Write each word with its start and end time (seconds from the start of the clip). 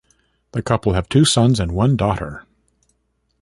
The 0.53 0.63
couple 0.63 0.93
have 0.93 1.07
two 1.09 1.25
sons 1.25 1.59
and 1.59 1.73
one 1.73 1.95
daughter. 1.95 2.43